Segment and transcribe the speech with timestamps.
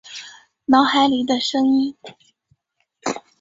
[0.65, 1.95] 脑海里的声音